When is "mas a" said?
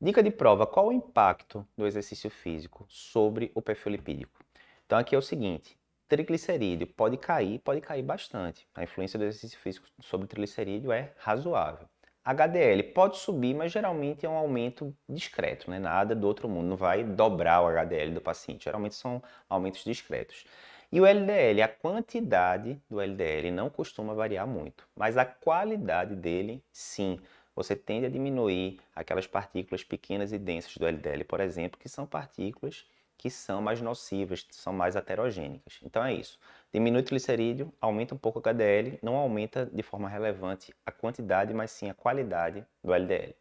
24.94-25.24